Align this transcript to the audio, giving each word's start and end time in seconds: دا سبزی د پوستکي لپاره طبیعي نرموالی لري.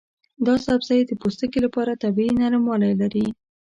دا 0.45 0.55
سبزی 0.65 0.99
د 1.05 1.11
پوستکي 1.21 1.59
لپاره 1.65 1.99
طبیعي 2.03 2.33
نرموالی 2.41 2.93
لري. 3.01 3.25